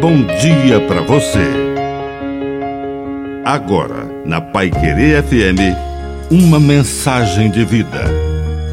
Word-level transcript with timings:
bom 0.00 0.24
dia 0.24 0.80
para 0.88 1.02
você. 1.02 1.44
Agora, 3.44 4.04
na 4.24 4.40
Pai 4.40 4.70
Querer 4.70 5.22
FM, 5.22 5.76
uma 6.30 6.58
mensagem 6.58 7.50
de 7.50 7.66
vida. 7.66 8.04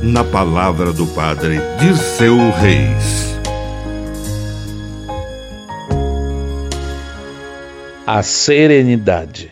Na 0.01 0.23
palavra 0.23 0.93
do 0.93 1.05
Padre 1.07 1.59
Dirceu 1.79 2.37
Reis. 2.51 3.37
A 8.05 8.23
serenidade. 8.23 9.52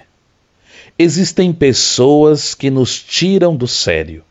Existem 0.98 1.52
pessoas 1.52 2.56
que 2.56 2.70
nos 2.70 3.04
tiram 3.04 3.54
do 3.54 3.68
sério. 3.68 4.24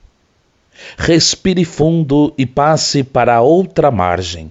Respire 0.96 1.66
fundo 1.66 2.32
e 2.38 2.46
passe 2.46 3.04
para 3.04 3.42
outra 3.42 3.90
margem 3.90 4.50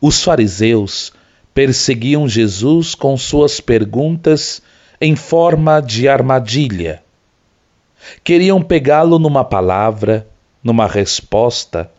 os 0.00 0.22
fariseus 0.22 1.12
perseguiam 1.54 2.28
Jesus 2.28 2.94
com 2.94 3.16
suas 3.16 3.60
perguntas 3.60 4.62
em 5.00 5.16
forma 5.16 5.80
de 5.80 6.08
armadilha. 6.08 7.02
Queriam 8.22 8.62
pegá-lo 8.62 9.18
numa 9.18 9.44
palavra, 9.44 10.26
numa 10.62 10.86
resposta, 10.86 11.90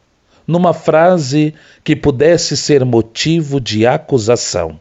numa 0.47 0.73
frase 0.73 1.53
que 1.83 1.95
pudesse 1.95 2.55
ser 2.57 2.83
motivo 2.85 3.59
de 3.59 3.85
acusação. 3.85 4.79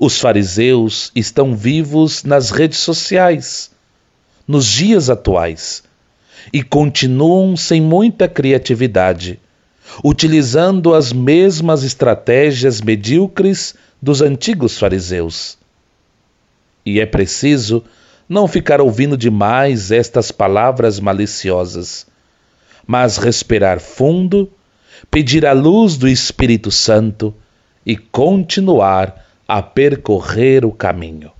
Os 0.00 0.18
fariseus 0.18 1.10
estão 1.14 1.54
vivos 1.54 2.24
nas 2.24 2.50
redes 2.50 2.78
sociais, 2.78 3.70
nos 4.48 4.66
dias 4.66 5.10
atuais, 5.10 5.82
e 6.52 6.62
continuam 6.62 7.56
sem 7.56 7.80
muita 7.80 8.28
criatividade 8.28 9.38
utilizando 10.04 10.94
as 10.94 11.12
mesmas 11.12 11.82
estratégias 11.82 12.80
medíocres 12.80 13.74
dos 14.00 14.20
antigos 14.20 14.78
fariseus. 14.78 15.58
E 16.84 17.00
é 17.00 17.06
preciso 17.06 17.84
não 18.28 18.46
ficar 18.48 18.80
ouvindo 18.80 19.16
demais 19.16 19.90
estas 19.90 20.30
palavras 20.30 20.98
maliciosas, 21.00 22.06
mas 22.86 23.16
respirar 23.16 23.80
fundo, 23.80 24.50
pedir 25.10 25.46
a 25.46 25.52
luz 25.52 25.96
do 25.96 26.08
Espírito 26.08 26.70
Santo 26.70 27.34
e 27.84 27.96
continuar 27.96 29.24
a 29.46 29.62
percorrer 29.62 30.64
o 30.64 30.72
caminho. 30.72 31.30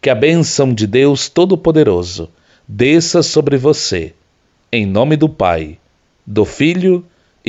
Que 0.00 0.10
a 0.10 0.14
bênção 0.14 0.72
de 0.72 0.86
Deus 0.86 1.28
Todo-Poderoso 1.28 2.30
desça 2.66 3.22
sobre 3.22 3.56
você, 3.56 4.14
em 4.72 4.86
nome 4.86 5.16
do 5.16 5.28
Pai, 5.28 5.78
do 6.26 6.44
Filho 6.44 7.04